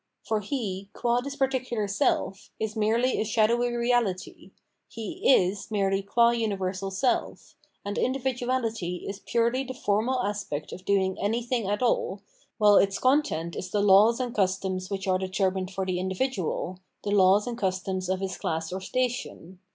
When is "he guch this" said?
0.39-1.35